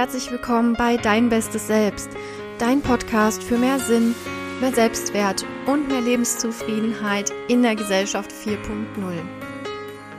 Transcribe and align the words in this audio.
herzlich 0.00 0.30
willkommen 0.30 0.72
bei 0.78 0.96
Dein 0.96 1.28
Bestes 1.28 1.66
Selbst, 1.66 2.08
dein 2.58 2.80
Podcast 2.80 3.42
für 3.42 3.58
mehr 3.58 3.78
Sinn, 3.78 4.14
mehr 4.58 4.72
Selbstwert 4.72 5.44
und 5.66 5.88
mehr 5.88 6.00
Lebenszufriedenheit 6.00 7.30
in 7.48 7.60
der 7.60 7.76
Gesellschaft 7.76 8.32
4.0. 8.32 8.56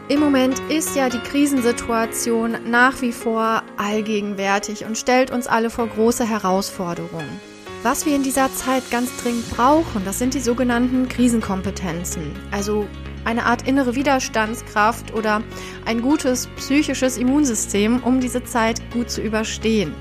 Im 0.08 0.20
Moment 0.20 0.60
ist 0.70 0.96
ja 0.96 1.10
die 1.10 1.18
Krisensituation 1.18 2.58
nach 2.70 3.02
wie 3.02 3.12
vor 3.12 3.64
allgegenwärtig 3.76 4.86
und 4.86 5.00
stellt 5.00 5.32
uns 5.32 5.48
alle 5.48 5.72
vor 5.72 5.88
große 5.88 6.30
Herausforderungen. 6.30 7.40
Was 7.82 8.06
wir 8.06 8.16
in 8.16 8.22
dieser 8.22 8.54
Zeit 8.54 8.84
ganz 8.92 9.10
dringend 9.24 9.50
brauchen, 9.50 10.06
das 10.06 10.20
sind 10.20 10.36
die 10.36 10.42
sogenannten 10.42 11.10
Krisenkompetenzen, 11.10 12.34
also 12.52 12.86
eine 13.26 13.46
Art 13.46 13.68
innere 13.68 13.96
Widerstandskraft 13.96 15.14
oder 15.14 15.44
ein 15.86 16.02
gutes 16.02 16.48
psychisches 16.56 17.18
Immunsystem, 17.18 18.02
um 18.04 18.20
diese 18.20 18.44
Zeit 18.44 18.82
gut 18.92 19.10
zu 19.10 19.22
überstehen. 19.22 19.94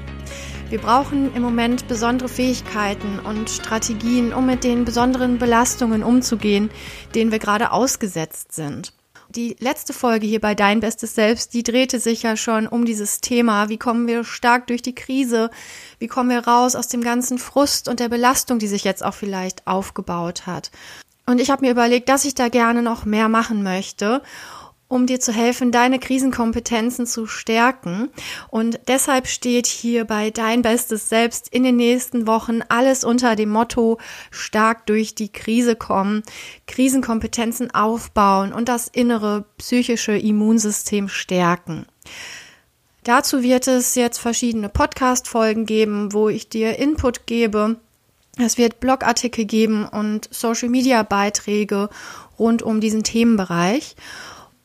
Wir 0.71 0.79
brauchen 0.79 1.35
im 1.35 1.43
Moment 1.43 1.89
besondere 1.89 2.29
Fähigkeiten 2.29 3.19
und 3.19 3.51
Strategien, 3.51 4.33
um 4.33 4.47
mit 4.47 4.63
den 4.63 4.85
besonderen 4.85 5.39
Belastungen 5.39 6.05
umzugehen, 6.05 6.71
denen 7.15 7.33
wir 7.33 7.41
gerade 7.41 7.73
ausgesetzt 7.73 8.53
sind. 8.53 8.93
Die 9.31 9.57
letzte 9.61 9.93
Folge 9.93 10.27
hier 10.27 10.41
bei 10.41 10.57
Dein 10.57 10.81
Bestes 10.81 11.15
Selbst, 11.15 11.55
die 11.55 11.63
drehte 11.63 12.01
sich 12.01 12.23
ja 12.23 12.37
schon 12.37 12.67
um 12.67 12.85
dieses 12.85 13.21
Thema. 13.21 13.69
Wie 13.69 13.79
kommen 13.79 14.09
wir 14.09 14.25
stark 14.25 14.67
durch 14.67 14.83
die 14.83 14.95
Krise? 14.95 15.51
Wie 15.99 16.09
kommen 16.09 16.31
wir 16.31 16.47
raus 16.47 16.75
aus 16.75 16.89
dem 16.89 17.01
ganzen 17.01 17.39
Frust 17.39 17.89
und 17.89 18.01
der 18.01 18.09
Belastung, 18.09 18.59
die 18.59 18.67
sich 18.67 18.83
jetzt 18.83 19.05
auch 19.05 19.15
vielleicht 19.15 19.69
aufgebaut 19.69 20.47
hat? 20.47 20.73
Und 21.31 21.41
ich 21.41 21.49
habe 21.51 21.65
mir 21.65 21.71
überlegt, 21.71 22.09
dass 22.09 22.25
ich 22.25 22.35
da 22.35 22.49
gerne 22.49 22.83
noch 22.83 23.05
mehr 23.05 23.29
machen 23.29 23.63
möchte 23.63 24.21
um 24.89 25.07
dir 25.07 25.21
zu 25.21 25.33
helfen, 25.33 25.71
deine 25.71 26.01
Krisenkompetenzen 26.01 27.07
zu 27.07 27.29
stärken. 27.29 28.11
Und 28.49 28.81
deshalb 28.89 29.29
steht 29.29 29.69
hier 29.69 30.05
bei 30.05 30.31
Dein 30.31 30.63
Bestes 30.63 31.09
Selbst 31.09 31.47
in 31.49 31.63
den 31.63 31.77
nächsten 31.77 32.27
Wochen 32.27 32.63
alles 32.69 33.05
unter 33.05 33.37
dem 33.37 33.51
Motto 33.51 33.99
stark 34.33 34.87
durch 34.87 35.15
die 35.15 35.31
Krise 35.31 35.77
kommen, 35.77 36.25
Krisenkompetenzen 36.67 37.73
aufbauen 37.73 38.53
und 38.53 38.69
das 38.69 38.89
innere 38.89 39.45
psychische 39.59 40.19
Immunsystem 40.19 41.09
stärken. 41.09 41.87
Dazu 43.05 43.45
wird 43.45 43.69
es 43.69 43.95
jetzt 43.95 44.19
verschiedene 44.19 44.69
Podcast-Folgen 44.69 45.67
geben, 45.67 46.13
wo 46.13 46.29
ich 46.29 46.49
dir 46.49 46.81
Input 46.81 47.27
gebe 47.27 47.77
es 48.43 48.59
wird 48.59 48.81
Blogartikel 48.81 49.45
geben 49.45 49.87
und 49.87 50.29
Social-Media-Beiträge 50.33 51.89
rund 52.39 52.63
um 52.63 52.81
diesen 52.81 53.05
Themenbereich. 53.05 53.97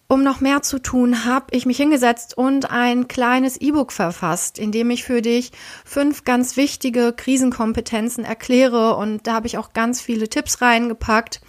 Um 0.07 0.23
noch 0.23 0.39
mehr 0.39 0.61
zu 0.61 0.77
tun, 0.77 1.25
habe 1.25 1.47
ich 1.49 1.65
mich 1.65 1.77
hingesetzt 1.77 2.37
und 2.37 2.69
ein 2.69 3.07
kleines 3.07 3.57
E-Book 3.57 3.91
verfasst, 3.91 4.59
in 4.59 4.71
dem 4.71 4.91
ich 4.91 5.03
für 5.03 5.23
dich 5.23 5.51
fünf 5.83 6.23
ganz 6.23 6.57
wichtige 6.57 7.11
Krisenkompetenzen 7.11 8.23
erkläre 8.23 8.95
und 8.97 9.25
da 9.25 9.33
habe 9.33 9.47
ich 9.47 9.57
auch 9.57 9.73
ganz 9.73 10.01
viele 10.01 10.29
Tipps 10.29 10.61
reingepackt. 10.61 11.41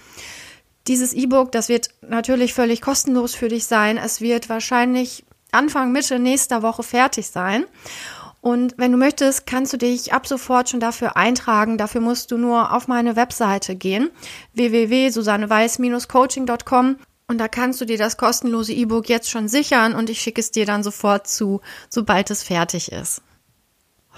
Dieses 0.86 1.12
E-Book, 1.12 1.52
das 1.52 1.68
wird 1.68 1.90
natürlich 2.00 2.54
völlig 2.54 2.80
kostenlos 2.80 3.34
für 3.34 3.48
dich 3.48 3.66
sein. 3.66 3.98
Es 3.98 4.22
wird 4.22 4.48
wahrscheinlich 4.48 5.26
Anfang, 5.52 5.92
Mitte 5.92 6.18
nächster 6.18 6.62
Woche 6.62 6.82
fertig 6.82 7.26
sein. 7.26 7.64
Und 8.46 8.74
wenn 8.76 8.92
du 8.92 8.96
möchtest, 8.96 9.48
kannst 9.48 9.72
du 9.72 9.76
dich 9.76 10.12
ab 10.12 10.28
sofort 10.28 10.68
schon 10.68 10.78
dafür 10.78 11.16
eintragen. 11.16 11.78
Dafür 11.78 12.00
musst 12.00 12.30
du 12.30 12.38
nur 12.38 12.72
auf 12.72 12.86
meine 12.86 13.16
Webseite 13.16 13.74
gehen, 13.74 14.12
www.susanneweiß-coaching.com 14.54 16.96
und 17.26 17.38
da 17.38 17.48
kannst 17.48 17.80
du 17.80 17.86
dir 17.86 17.98
das 17.98 18.16
kostenlose 18.16 18.72
E-Book 18.72 19.08
jetzt 19.08 19.30
schon 19.30 19.48
sichern 19.48 19.96
und 19.96 20.10
ich 20.10 20.20
schicke 20.20 20.40
es 20.40 20.52
dir 20.52 20.64
dann 20.64 20.84
sofort 20.84 21.26
zu, 21.26 21.60
sobald 21.88 22.30
es 22.30 22.44
fertig 22.44 22.92
ist. 22.92 23.20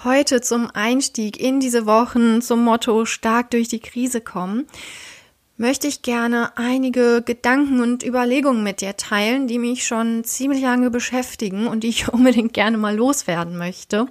Heute 0.03 0.41
zum 0.41 0.69
Einstieg 0.75 1.39
in 1.39 1.59
diese 1.59 1.87
Wochen 1.87 2.43
zum 2.43 2.63
Motto 2.63 3.05
stark 3.05 3.49
durch 3.49 3.67
die 3.67 3.79
Krise 3.79 4.21
kommen 4.21 4.67
möchte 5.59 5.87
ich 5.87 6.01
gerne 6.01 6.57
einige 6.57 7.21
Gedanken 7.21 7.81
und 7.81 8.03
Überlegungen 8.03 8.63
mit 8.63 8.79
dir 8.79 8.95
teilen, 8.95 9.47
die 9.47 9.59
mich 9.59 9.85
schon 9.85 10.23
ziemlich 10.23 10.61
lange 10.61 10.89
beschäftigen 10.89 11.67
und 11.67 11.83
die 11.83 11.89
ich 11.89 12.07
unbedingt 12.13 12.53
gerne 12.53 12.77
mal 12.77 12.95
loswerden 12.95 13.57
möchte. 13.57 14.07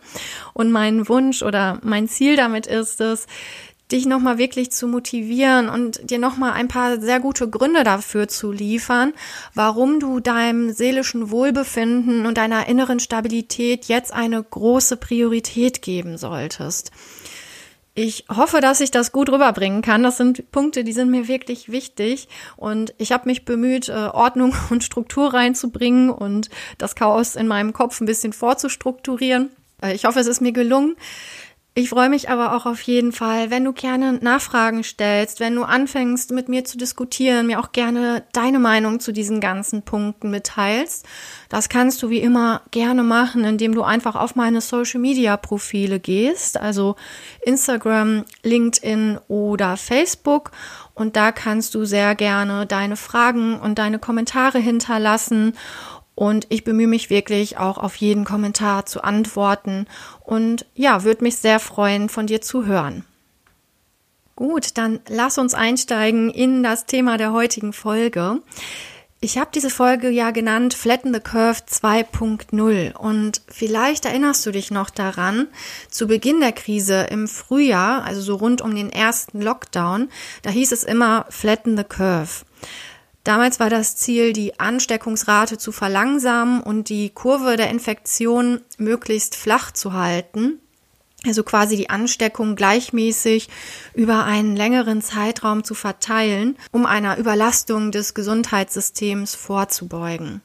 Und 0.53 0.71
mein 0.71 1.09
Wunsch 1.09 1.43
oder 1.43 1.81
mein 1.83 2.07
Ziel 2.07 2.37
damit 2.37 2.67
ist 2.67 3.01
es, 3.01 3.27
dich 3.91 4.05
nochmal 4.05 4.37
wirklich 4.37 4.71
zu 4.71 4.87
motivieren 4.87 5.71
und 5.71 6.11
dir 6.11 6.19
nochmal 6.19 6.53
ein 6.53 6.69
paar 6.69 7.01
sehr 7.01 7.19
gute 7.21 7.49
Gründe 7.49 7.83
dafür 7.83 8.29
zu 8.29 8.53
liefern, 8.53 9.15
warum 9.55 10.01
du 10.01 10.21
deinem 10.21 10.73
seelischen 10.73 11.31
Wohlbefinden 11.31 12.27
und 12.27 12.37
deiner 12.37 12.69
inneren 12.69 13.01
Stabilität 13.01 13.87
jetzt 13.87 14.13
eine 14.13 14.43
große 14.43 14.99
Priorität 14.99 15.81
geben 15.81 16.19
solltest. 16.19 16.91
Ich 18.01 18.27
hoffe, 18.33 18.61
dass 18.61 18.81
ich 18.81 18.93
das 18.93 19.11
gut 19.11 19.29
rüberbringen 19.29 19.83
kann. 19.83 20.05
Das 20.05 20.19
sind 20.19 20.53
Punkte, 20.53 20.85
die 20.85 20.93
sind 20.93 21.11
mir 21.11 21.27
wirklich 21.27 21.73
wichtig. 21.73 22.29
Und 22.57 22.95
ich 22.97 23.11
habe 23.11 23.29
mich 23.29 23.45
bemüht, 23.45 23.89
äh, 23.89 23.93
Ordnung 23.93 24.55
und 24.71 24.85
Struktur 24.85 25.35
reinzubringen 25.35 26.09
und 26.09 26.49
das 26.79 26.95
Chaos 26.95 27.35
in 27.35 27.49
meinem 27.49 27.73
Kopf 27.73 28.01
ein 28.01 28.07
bisschen 28.07 28.33
vorzustrukturieren. 28.33 29.51
Äh, 29.83 29.95
ich 29.95 30.05
hoffe, 30.05 30.21
es 30.21 30.29
ist 30.29 30.41
mir 30.41 30.53
gelungen. 30.53 30.95
Ich 31.79 31.91
freue 31.91 32.09
mich 32.09 32.29
aber 32.29 32.57
auch 32.57 32.67
auf 32.67 32.83
jeden 32.83 33.13
Fall, 33.13 33.53
wenn 33.53 33.63
du 33.63 33.73
gerne 33.73 34.15
Nachfragen 34.15 34.83
stellst, 34.83 35.39
wenn 35.39 35.55
du 35.55 35.63
anfängst 35.63 36.33
mit 36.33 36.49
mir 36.49 36.65
zu 36.65 36.77
diskutieren, 36.77 37.47
mir 37.47 37.61
auch 37.61 37.71
gerne 37.71 38.25
deine 38.33 38.59
Meinung 38.59 38.99
zu 38.99 39.13
diesen 39.13 39.39
ganzen 39.39 39.83
Punkten 39.83 40.29
mitteilst. 40.29 41.07
Das 41.49 41.69
kannst 41.69 42.03
du 42.03 42.11
wie 42.11 42.19
immer 42.19 42.63
gerne 42.73 43.05
machen, 43.05 43.45
indem 43.45 43.77
du 43.77 43.85
einfach 43.85 44.17
auf 44.17 44.35
meine 44.35 44.61
Social 44.61 44.99
Media 44.99 45.37
Profile 45.37 46.01
gehst, 46.01 46.59
also 46.59 46.97
Instagram, 47.43 48.25
LinkedIn 48.43 49.21
oder 49.29 49.77
Facebook. 49.77 50.51
Und 50.95 51.15
da 51.15 51.31
kannst 51.31 51.77
du 51.77 51.85
sehr 51.85 52.17
gerne 52.17 52.67
deine 52.67 52.97
Fragen 52.97 53.57
und 53.61 53.79
deine 53.79 54.01
Kommentare 54.01 54.59
hinterlassen 54.59 55.53
und 56.19 56.47
ich 56.49 56.65
bemühe 56.65 56.89
mich 56.89 57.11
wirklich 57.11 57.59
auch 57.59 57.79
auf 57.79 57.95
jeden 57.95 58.25
Kommentar 58.25 58.87
zu 58.87 59.05
antworten 59.05 59.87
und 60.19 60.67
ja, 60.75 61.05
würde 61.05 61.23
mich 61.23 61.37
sehr 61.37 61.61
freuen, 61.61 62.09
von 62.09 62.27
dir 62.27 62.41
zu 62.41 62.67
hören. 62.67 63.05
Gut, 64.35 64.77
dann 64.79 64.99
lass 65.09 65.39
uns 65.39 65.55
einsteigen 65.55 66.29
in 66.31 66.65
das 66.65 66.87
Thema 66.87 67.19
der 67.19 67.33
heutigen 67.33 67.73
Folge. 67.73 68.41
Ich 69.21 69.39
habe 69.39 69.51
diese 69.55 69.71
Folge 69.71 70.11
ja 70.11 70.33
genannt 70.33 70.75
Flatten 70.75 71.15
the 71.15 71.21
Curve 71.21 71.61
2.0 71.71 72.97
und 72.97 73.41
vielleicht 73.47 74.05
erinnerst 74.05 74.45
du 74.45 74.51
dich 74.51 74.73
noch 74.73 74.91
daran, 74.91 75.47
zu 75.89 76.09
Beginn 76.09 76.41
der 76.41 76.53
Krise 76.53 77.07
im 77.11 77.29
Frühjahr, 77.29 78.03
also 78.03 78.21
so 78.21 78.35
rund 78.35 78.61
um 78.61 78.75
den 78.75 78.91
ersten 78.91 79.41
Lockdown, 79.41 80.09
da 80.43 80.51
hieß 80.51 80.73
es 80.73 80.83
immer 80.83 81.27
Flatten 81.31 81.77
the 81.77 81.85
Curve. 81.85 82.45
Damals 83.29 83.61
war 83.61 83.69
das 83.69 83.95
Ziel, 83.95 84.33
die 84.33 84.59
Ansteckungsrate 84.59 85.59
zu 85.59 85.71
verlangsamen 85.71 86.63
und 86.63 86.89
die 86.89 87.11
Kurve 87.11 87.59
der 87.59 87.69
Infektion 87.69 88.63
möglichst 88.79 89.37
flach 89.37 89.71
zu 89.71 89.93
halten. 89.93 90.63
Also 91.27 91.43
quasi 91.43 91.77
die 91.77 91.91
Ansteckung 91.91 92.57
gleichmäßig 92.57 93.51
über 93.93 94.25
einen 94.25 94.57
längeren 94.57 95.03
Zeitraum 95.03 95.63
zu 95.63 95.75
verteilen, 95.75 96.57
um 96.73 96.87
einer 96.87 97.19
Überlastung 97.19 97.93
des 97.93 98.15
Gesundheitssystems 98.15 99.35
vorzubeugen. 99.35 100.41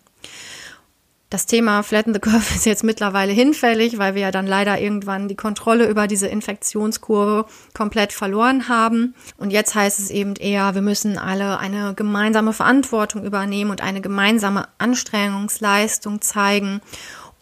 Das 1.34 1.48
Thema 1.48 1.82
Flatten 1.82 2.14
the 2.14 2.20
Curve 2.20 2.54
ist 2.56 2.68
jetzt 2.68 2.84
mittlerweile 2.84 3.34
hinfällig, 3.34 3.98
weil 3.98 4.14
wir 4.14 4.22
ja 4.22 4.30
dann 4.30 4.46
leider 4.46 4.80
irgendwann 4.80 5.28
die 5.28 5.36
Kontrolle 5.36 5.88
über 5.88 6.06
diese 6.06 6.28
Infektionskurve 6.28 7.48
komplett 7.74 8.14
verloren 8.14 8.70
haben. 8.70 9.16
Und 9.38 9.50
jetzt 9.50 9.74
heißt 9.74 9.98
es 9.98 10.12
eben 10.12 10.36
eher, 10.36 10.76
wir 10.76 10.84
müssen 10.84 11.18
alle 11.18 11.58
eine 11.58 11.96
gemeinsame 11.96 12.54
Verantwortung 12.54 13.26
übernehmen 13.26 13.72
und 13.72 13.82
eine 13.82 14.00
gemeinsame 14.00 14.68
Anstrengungsleistung 14.78 16.22
zeigen, 16.22 16.82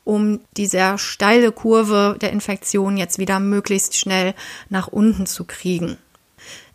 um 0.06 0.40
die 0.56 0.68
sehr 0.68 0.98
steile 0.98 1.52
Kurve 1.52 2.16
der 2.22 2.32
Infektion 2.32 2.96
jetzt 2.96 3.20
wieder 3.20 3.42
möglichst 3.42 3.98
schnell 3.98 4.36
nach 4.70 4.88
unten 4.88 5.26
zu 5.26 5.44
kriegen. 5.44 5.98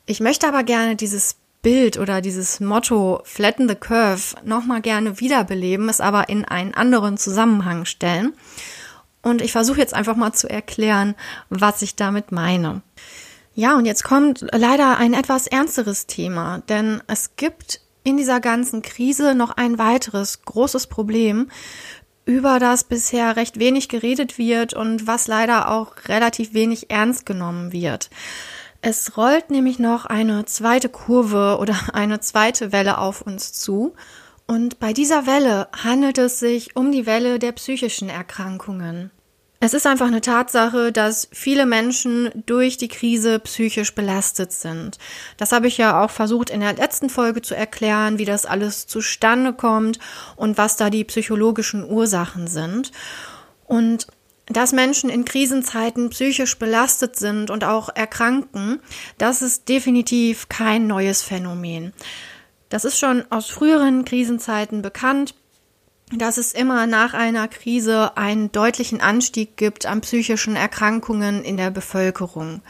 Ich 0.05 0.20
möchte 0.20 0.46
aber 0.46 0.64
gerne 0.64 0.96
dieses 0.96 1.37
Bild 1.67 1.99
oder 1.99 2.21
dieses 2.21 2.61
Motto 2.61 3.21
Flatten 3.25 3.69
the 3.69 3.75
Curve 3.75 4.37
nochmal 4.45 4.81
gerne 4.81 5.19
wiederbeleben, 5.19 5.89
es 5.89 6.01
aber 6.01 6.29
in 6.29 6.45
einen 6.45 6.75
anderen 6.75 7.17
Zusammenhang 7.19 7.87
stellen. 7.87 8.35
Und 9.21 9.43
ich 9.43 9.51
versuche 9.51 9.81
jetzt 9.81 9.93
einfach 9.93 10.15
mal 10.15 10.33
zu 10.33 10.49
erklären, 10.49 11.17
was 11.51 11.83
ich 11.83 11.97
damit 11.97 12.31
meine. 12.31 12.83
Ja, 13.57 13.77
und 13.77 13.85
jetzt 13.85 14.05
kommt 14.05 14.47
leider 14.53 14.99
ein 14.99 15.13
etwas 15.13 15.49
ernsteres 15.49 16.07
Thema, 16.07 16.63
denn 16.69 17.03
es 17.09 17.35
gibt 17.35 17.81
in 18.05 18.17
dieser 18.17 18.39
ganzen 18.39 18.83
Krise 18.83 19.35
noch 19.35 19.51
ein 19.51 19.77
weiteres 19.77 20.43
großes 20.43 20.87
Problem, 20.87 21.51
über 22.27 22.61
das 22.61 22.85
bisher 22.85 23.35
recht 23.35 23.59
wenig 23.59 23.89
geredet 23.89 24.39
wird 24.39 24.73
und 24.73 25.09
was 25.09 25.27
leider 25.27 25.73
auch 25.73 25.95
relativ 26.07 26.55
wenig 26.55 26.93
ernst 26.93 27.27
genommen 27.27 27.73
wird. 27.73 28.09
Es 28.82 29.17
rollt 29.17 29.50
nämlich 29.50 29.78
noch 29.78 30.06
eine 30.06 30.44
zweite 30.44 30.88
Kurve 30.88 31.58
oder 31.61 31.76
eine 31.93 32.20
zweite 32.20 32.73
Welle 32.73 32.99
auf 32.99 33.23
uns 33.23 33.52
zu. 33.52 33.94
Und 34.46 34.78
bei 34.78 34.93
dieser 34.93 35.26
Welle 35.26 35.69
handelt 35.82 36.19
es 36.19 36.38
sich 36.38 36.76
um 36.76 36.93
die 36.93 37.06
Welle 37.06 37.38
der 37.38 37.52
psychischen 37.52 38.08
Erkrankungen. 38.08 39.11
Es 39.58 39.73
ist 39.73 39.87
einfach 39.87 40.06
eine 40.06 40.20
Tatsache, 40.20 40.93
dass 40.93 41.28
viele 41.32 41.64
Menschen 41.64 42.31
durch 42.44 42.76
die 42.76 42.88
Krise 42.88 43.40
psychisch 43.40 43.94
belastet 43.94 44.52
sind. 44.52 44.99
Das 45.38 45.50
habe 45.50 45.67
ich 45.67 45.79
ja 45.79 46.05
auch 46.05 46.11
versucht 46.11 46.50
in 46.50 46.61
der 46.61 46.75
letzten 46.75 47.08
Folge 47.08 47.40
zu 47.40 47.56
erklären, 47.56 48.19
wie 48.19 48.26
das 48.26 48.44
alles 48.44 48.87
zustande 48.87 49.55
kommt 49.55 49.99
und 50.37 50.58
was 50.58 50.76
da 50.76 50.90
die 50.90 51.05
psychologischen 51.05 51.88
Ursachen 51.88 52.49
sind. 52.49 52.93
Und 53.64 54.06
dass 54.48 54.72
Menschen 54.72 55.10
in 55.10 55.25
Krisenzeiten 55.25 56.10
psychisch 56.10 56.58
belastet 56.58 57.16
sind 57.16 57.50
und 57.50 57.64
auch 57.64 57.88
erkranken, 57.94 58.81
das 59.19 59.43
ist 59.43 59.69
definitiv 59.69 60.48
kein 60.48 60.87
neues 60.87 61.22
Phänomen. 61.22 61.93
Das 62.69 62.84
ist 62.84 62.98
schon 62.98 63.25
aus 63.31 63.48
früheren 63.48 64.04
Krisenzeiten 64.04 64.82
bekannt 64.82 65.34
dass 66.12 66.37
es 66.37 66.52
immer 66.52 66.87
nach 66.87 67.14
einer 67.14 67.48
Krise 67.48 68.16
einen 68.16 68.52
deutlichen 68.52 69.00
Anstieg 69.00 69.56
gibt 69.56 69.87
an 69.87 70.00
psychischen 70.02 70.54
Erkrankungen 70.54 71.43
in 71.43 71.56
der 71.56 71.70
Bevölkerung. 71.70 72.62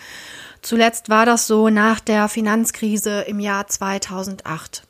Zuletzt 0.63 1.11
war 1.11 1.27
das 1.27 1.47
so 1.47 1.69
nach 1.69 2.01
der 2.01 2.29
Finanzkrise 2.29 3.23
im 3.23 3.39
Jahr 3.39 3.67
2008. 3.67 4.85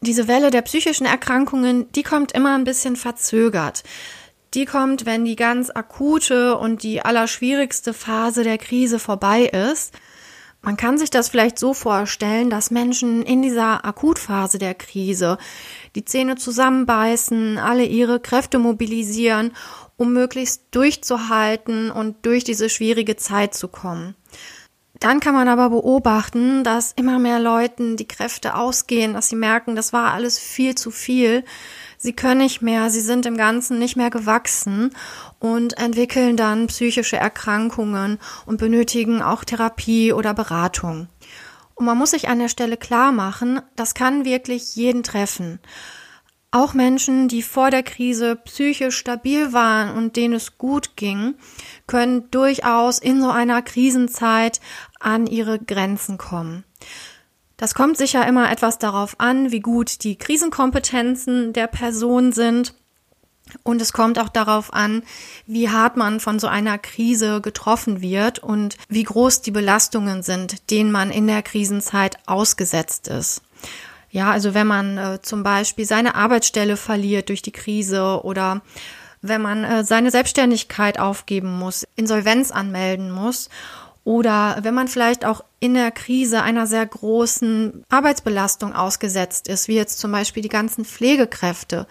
Diese 0.00 0.28
Welle 0.28 0.50
der 0.50 0.62
psychischen 0.62 1.06
Erkrankungen, 1.06 1.90
die 1.92 2.02
kommt 2.02 2.32
immer 2.32 2.54
ein 2.54 2.64
bisschen 2.64 2.96
verzögert. 2.96 3.82
Die 4.54 4.64
kommt, 4.64 5.06
wenn 5.06 5.24
die 5.24 5.36
ganz 5.36 5.70
akute 5.70 6.56
und 6.56 6.82
die 6.82 7.02
allerschwierigste 7.02 7.92
Phase 7.92 8.42
der 8.42 8.58
Krise 8.58 8.98
vorbei 8.98 9.44
ist. 9.44 9.94
Man 10.62 10.76
kann 10.76 10.98
sich 10.98 11.10
das 11.10 11.28
vielleicht 11.28 11.58
so 11.58 11.74
vorstellen, 11.74 12.50
dass 12.50 12.70
Menschen 12.70 13.22
in 13.22 13.42
dieser 13.42 13.84
Akutphase 13.84 14.58
der 14.58 14.74
Krise 14.74 15.38
die 15.94 16.04
Zähne 16.04 16.36
zusammenbeißen, 16.36 17.58
alle 17.58 17.84
ihre 17.84 18.18
Kräfte 18.18 18.58
mobilisieren, 18.58 19.52
um 19.96 20.12
möglichst 20.12 20.64
durchzuhalten 20.72 21.90
und 21.90 22.26
durch 22.26 22.42
diese 22.42 22.68
schwierige 22.68 23.16
Zeit 23.16 23.54
zu 23.54 23.68
kommen. 23.68 24.16
Dann 24.98 25.20
kann 25.20 25.34
man 25.34 25.48
aber 25.48 25.70
beobachten, 25.70 26.64
dass 26.64 26.92
immer 26.92 27.18
mehr 27.18 27.38
Leuten 27.38 27.96
die 27.96 28.08
Kräfte 28.08 28.54
ausgehen, 28.54 29.12
dass 29.12 29.28
sie 29.28 29.36
merken, 29.36 29.76
das 29.76 29.92
war 29.92 30.12
alles 30.12 30.38
viel 30.38 30.74
zu 30.74 30.90
viel. 30.90 31.44
Sie 32.06 32.12
können 32.12 32.38
nicht 32.38 32.62
mehr, 32.62 32.88
sie 32.88 33.00
sind 33.00 33.26
im 33.26 33.36
Ganzen 33.36 33.80
nicht 33.80 33.96
mehr 33.96 34.10
gewachsen 34.10 34.92
und 35.40 35.76
entwickeln 35.76 36.36
dann 36.36 36.68
psychische 36.68 37.16
Erkrankungen 37.16 38.20
und 38.46 38.58
benötigen 38.58 39.22
auch 39.22 39.42
Therapie 39.42 40.12
oder 40.12 40.32
Beratung. 40.32 41.08
Und 41.74 41.84
man 41.84 41.98
muss 41.98 42.12
sich 42.12 42.28
an 42.28 42.38
der 42.38 42.48
Stelle 42.48 42.76
klar 42.76 43.10
machen, 43.10 43.60
das 43.74 43.94
kann 43.94 44.24
wirklich 44.24 44.76
jeden 44.76 45.02
treffen. 45.02 45.58
Auch 46.52 46.74
Menschen, 46.74 47.26
die 47.26 47.42
vor 47.42 47.72
der 47.72 47.82
Krise 47.82 48.36
psychisch 48.36 48.96
stabil 48.96 49.52
waren 49.52 49.96
und 49.96 50.14
denen 50.14 50.34
es 50.34 50.58
gut 50.58 50.94
ging, 50.94 51.34
können 51.88 52.30
durchaus 52.30 53.00
in 53.00 53.20
so 53.20 53.30
einer 53.30 53.62
Krisenzeit 53.62 54.60
an 55.00 55.26
ihre 55.26 55.58
Grenzen 55.58 56.18
kommen. 56.18 56.62
Das 57.56 57.74
kommt 57.74 57.96
sicher 57.96 58.26
immer 58.26 58.50
etwas 58.50 58.78
darauf 58.78 59.18
an, 59.18 59.50
wie 59.50 59.60
gut 59.60 60.04
die 60.04 60.16
Krisenkompetenzen 60.16 61.52
der 61.52 61.66
Person 61.66 62.32
sind 62.32 62.74
und 63.62 63.80
es 63.80 63.92
kommt 63.92 64.18
auch 64.18 64.28
darauf 64.28 64.72
an, 64.72 65.02
wie 65.46 65.70
hart 65.70 65.96
man 65.96 66.20
von 66.20 66.38
so 66.38 66.48
einer 66.48 66.78
Krise 66.78 67.40
getroffen 67.40 68.00
wird 68.02 68.38
und 68.40 68.76
wie 68.88 69.04
groß 69.04 69.42
die 69.42 69.52
Belastungen 69.52 70.22
sind, 70.22 70.70
denen 70.70 70.90
man 70.90 71.10
in 71.10 71.26
der 71.26 71.42
Krisenzeit 71.42 72.18
ausgesetzt 72.26 73.08
ist. 73.08 73.42
Ja, 74.10 74.30
also 74.30 74.54
wenn 74.54 74.66
man 74.66 74.98
äh, 74.98 75.22
zum 75.22 75.42
Beispiel 75.42 75.84
seine 75.84 76.14
Arbeitsstelle 76.14 76.76
verliert 76.76 77.28
durch 77.28 77.42
die 77.42 77.52
Krise 77.52 78.24
oder 78.24 78.62
wenn 79.20 79.42
man 79.42 79.64
äh, 79.64 79.84
seine 79.84 80.10
Selbstständigkeit 80.10 80.98
aufgeben 80.98 81.58
muss, 81.58 81.86
Insolvenz 81.96 82.50
anmelden 82.50 83.10
muss 83.10 83.48
oder 84.06 84.58
wenn 84.62 84.72
man 84.72 84.86
vielleicht 84.86 85.24
auch 85.24 85.42
in 85.58 85.74
der 85.74 85.90
Krise 85.90 86.40
einer 86.44 86.68
sehr 86.68 86.86
großen 86.86 87.84
Arbeitsbelastung 87.88 88.72
ausgesetzt 88.72 89.48
ist, 89.48 89.66
wie 89.66 89.74
jetzt 89.74 89.98
zum 89.98 90.12
Beispiel 90.12 90.44
die 90.44 90.48
ganzen 90.48 90.84
Pflegekräfte, 90.84 91.88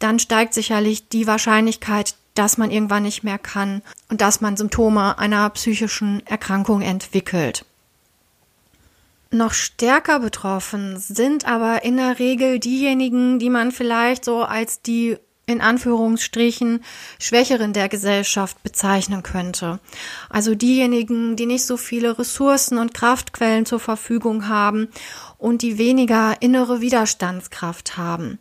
dann 0.00 0.18
steigt 0.18 0.54
sicherlich 0.54 1.08
die 1.08 1.28
Wahrscheinlichkeit, 1.28 2.16
dass 2.34 2.58
man 2.58 2.72
irgendwann 2.72 3.04
nicht 3.04 3.22
mehr 3.22 3.38
kann 3.38 3.82
und 4.08 4.20
dass 4.20 4.40
man 4.40 4.56
Symptome 4.56 5.16
einer 5.20 5.48
psychischen 5.50 6.26
Erkrankung 6.26 6.82
entwickelt. 6.82 7.64
Noch 9.30 9.54
stärker 9.54 10.18
betroffen 10.18 10.98
sind 10.98 11.46
aber 11.46 11.84
in 11.84 11.96
der 11.96 12.18
Regel 12.18 12.58
diejenigen, 12.58 13.38
die 13.38 13.50
man 13.50 13.70
vielleicht 13.70 14.24
so 14.24 14.42
als 14.42 14.82
die 14.82 15.16
in 15.52 15.60
Anführungsstrichen 15.60 16.82
Schwächeren 17.20 17.72
der 17.72 17.88
Gesellschaft 17.88 18.62
bezeichnen 18.62 19.22
könnte. 19.22 19.78
Also 20.28 20.54
diejenigen, 20.54 21.36
die 21.36 21.46
nicht 21.46 21.64
so 21.64 21.76
viele 21.76 22.18
Ressourcen 22.18 22.78
und 22.78 22.94
Kraftquellen 22.94 23.66
zur 23.66 23.80
Verfügung 23.80 24.48
haben 24.48 24.88
und 25.38 25.62
die 25.62 25.78
weniger 25.78 26.36
innere 26.40 26.80
Widerstandskraft 26.80 27.96
haben. 27.96 28.38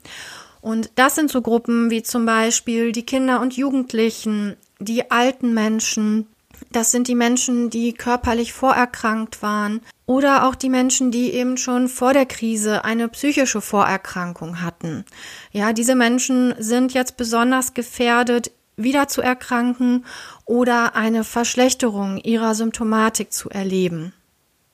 Und 0.61 0.91
das 0.95 1.15
sind 1.15 1.31
so 1.31 1.41
Gruppen 1.41 1.89
wie 1.89 2.03
zum 2.03 2.25
Beispiel 2.25 2.91
die 2.91 3.05
Kinder 3.05 3.41
und 3.41 3.57
Jugendlichen, 3.57 4.55
die 4.79 5.11
alten 5.11 5.53
Menschen, 5.53 6.27
das 6.71 6.91
sind 6.91 7.07
die 7.07 7.15
Menschen, 7.15 7.69
die 7.69 7.93
körperlich 7.93 8.53
vorerkrankt 8.53 9.41
waren 9.41 9.81
oder 10.11 10.45
auch 10.45 10.55
die 10.55 10.67
Menschen, 10.67 11.09
die 11.09 11.31
eben 11.31 11.55
schon 11.55 11.87
vor 11.87 12.11
der 12.11 12.25
Krise 12.25 12.83
eine 12.83 13.07
psychische 13.07 13.61
Vorerkrankung 13.61 14.61
hatten. 14.61 15.05
Ja, 15.53 15.71
diese 15.71 15.95
Menschen 15.95 16.53
sind 16.59 16.93
jetzt 16.93 17.15
besonders 17.15 17.73
gefährdet, 17.73 18.51
wieder 18.75 19.07
zu 19.07 19.21
erkranken 19.21 20.05
oder 20.43 20.95
eine 20.95 21.23
Verschlechterung 21.23 22.17
ihrer 22.17 22.55
Symptomatik 22.55 23.31
zu 23.31 23.49
erleben. 23.49 24.11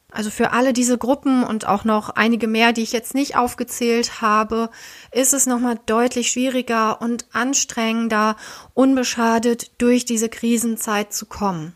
Also 0.10 0.32
für 0.32 0.54
alle 0.54 0.74
diese 0.74 0.98
Gruppen 0.98 1.44
und 1.44 1.68
auch 1.68 1.84
noch 1.84 2.10
einige 2.10 2.48
mehr, 2.48 2.74
die 2.74 2.82
ich 2.82 2.92
jetzt 2.92 3.14
nicht 3.14 3.36
aufgezählt 3.36 4.22
habe, 4.22 4.72
ist 5.12 5.36
es 5.36 5.46
nochmal 5.46 5.80
deutlich 5.86 6.32
schwieriger 6.32 7.00
und 7.00 7.28
anstrengender, 7.32 8.38
unbeschadet 8.74 9.70
durch 9.78 10.04
diese 10.04 10.30
Krisenzeit 10.30 11.14
zu 11.14 11.28
kommen. 11.28 11.76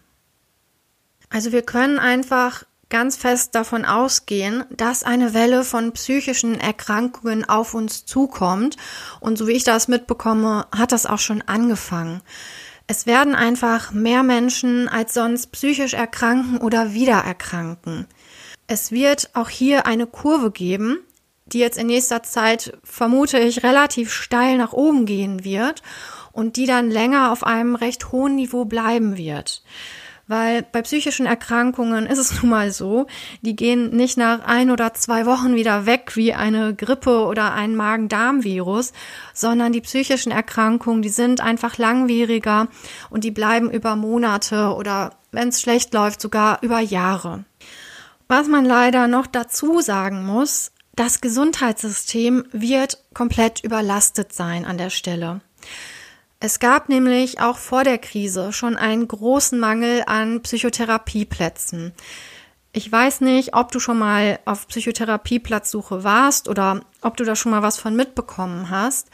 Also 1.29 1.51
wir 1.51 1.61
können 1.61 1.99
einfach 1.99 2.65
ganz 2.91 3.17
fest 3.17 3.55
davon 3.55 3.85
ausgehen, 3.85 4.65
dass 4.69 5.03
eine 5.03 5.33
Welle 5.33 5.63
von 5.63 5.93
psychischen 5.93 6.59
Erkrankungen 6.59 7.49
auf 7.49 7.73
uns 7.73 8.05
zukommt. 8.05 8.77
Und 9.19 9.39
so 9.39 9.47
wie 9.47 9.53
ich 9.53 9.63
das 9.63 9.87
mitbekomme, 9.87 10.67
hat 10.71 10.91
das 10.91 11.07
auch 11.07 11.17
schon 11.17 11.41
angefangen. 11.41 12.21
Es 12.85 13.07
werden 13.07 13.33
einfach 13.33 13.91
mehr 13.91 14.21
Menschen 14.21 14.87
als 14.87 15.15
sonst 15.15 15.47
psychisch 15.53 15.93
erkranken 15.93 16.59
oder 16.59 16.93
wieder 16.93 17.17
erkranken. 17.17 18.05
Es 18.67 18.91
wird 18.91 19.31
auch 19.33 19.49
hier 19.49 19.87
eine 19.87 20.05
Kurve 20.05 20.51
geben, 20.51 20.99
die 21.45 21.59
jetzt 21.59 21.77
in 21.77 21.87
nächster 21.87 22.23
Zeit 22.23 22.77
vermute 22.83 23.39
ich 23.39 23.63
relativ 23.63 24.13
steil 24.13 24.57
nach 24.57 24.73
oben 24.73 25.05
gehen 25.05 25.43
wird 25.43 25.81
und 26.31 26.55
die 26.55 26.65
dann 26.65 26.89
länger 26.89 27.31
auf 27.31 27.45
einem 27.45 27.75
recht 27.75 28.11
hohen 28.11 28.35
Niveau 28.35 28.65
bleiben 28.65 29.17
wird. 29.17 29.63
Weil 30.31 30.61
bei 30.61 30.81
psychischen 30.81 31.25
Erkrankungen 31.25 32.05
ist 32.05 32.17
es 32.17 32.31
nun 32.41 32.51
mal 32.51 32.71
so, 32.71 33.05
die 33.41 33.53
gehen 33.53 33.89
nicht 33.89 34.17
nach 34.17 34.45
ein 34.45 34.71
oder 34.71 34.93
zwei 34.93 35.25
Wochen 35.25 35.55
wieder 35.55 35.85
weg 35.85 36.15
wie 36.15 36.33
eine 36.33 36.73
Grippe 36.73 37.25
oder 37.25 37.51
ein 37.53 37.75
Magen-Darm-Virus, 37.75 38.93
sondern 39.33 39.73
die 39.73 39.81
psychischen 39.81 40.31
Erkrankungen, 40.31 41.01
die 41.01 41.09
sind 41.09 41.41
einfach 41.41 41.77
langwieriger 41.77 42.69
und 43.09 43.25
die 43.25 43.31
bleiben 43.31 43.69
über 43.69 43.97
Monate 43.97 44.73
oder 44.73 45.15
wenn 45.33 45.49
es 45.49 45.59
schlecht 45.59 45.93
läuft, 45.93 46.21
sogar 46.21 46.59
über 46.61 46.79
Jahre. 46.79 47.43
Was 48.29 48.47
man 48.47 48.63
leider 48.63 49.09
noch 49.09 49.27
dazu 49.27 49.81
sagen 49.81 50.25
muss, 50.25 50.71
das 50.95 51.19
Gesundheitssystem 51.19 52.45
wird 52.53 53.03
komplett 53.13 53.65
überlastet 53.65 54.31
sein 54.31 54.63
an 54.63 54.77
der 54.77 54.91
Stelle. 54.91 55.41
Es 56.43 56.57
gab 56.57 56.89
nämlich 56.89 57.39
auch 57.39 57.59
vor 57.59 57.83
der 57.83 57.99
Krise 57.99 58.51
schon 58.51 58.75
einen 58.75 59.07
großen 59.07 59.59
Mangel 59.59 60.01
an 60.07 60.41
Psychotherapieplätzen. 60.41 61.93
Ich 62.73 62.91
weiß 62.91 63.21
nicht, 63.21 63.55
ob 63.55 63.71
du 63.71 63.79
schon 63.79 63.99
mal 63.99 64.39
auf 64.45 64.67
Psychotherapieplatzsuche 64.67 66.03
warst 66.03 66.49
oder 66.49 66.81
ob 67.03 67.15
du 67.15 67.25
da 67.25 67.35
schon 67.35 67.51
mal 67.51 67.61
was 67.61 67.77
von 67.77 67.95
mitbekommen 67.95 68.71
hast. 68.71 69.09